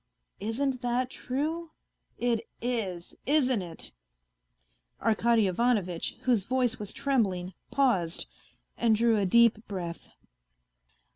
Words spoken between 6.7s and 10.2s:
was trembling, paused, and drew a deep breath.